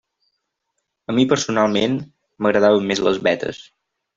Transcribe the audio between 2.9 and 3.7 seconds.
més les vetes.